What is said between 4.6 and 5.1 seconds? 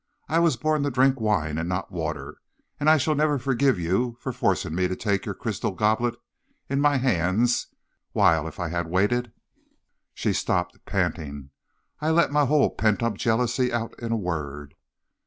me to